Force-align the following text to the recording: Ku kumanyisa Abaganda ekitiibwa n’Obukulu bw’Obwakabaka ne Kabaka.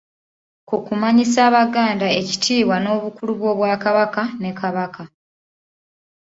Ku 0.67 0.75
kumanyisa 0.85 1.39
Abaganda 1.49 2.07
ekitiibwa 2.19 2.77
n’Obukulu 2.79 3.31
bw’Obwakabaka 3.37 4.21
ne 4.41 4.51
Kabaka. 4.59 5.03